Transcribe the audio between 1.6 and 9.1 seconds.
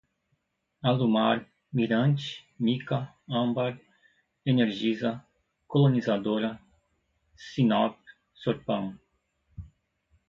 Mirante, Mika, Âmbar, Energisa, Colonizadora, Sinnop, Sorpan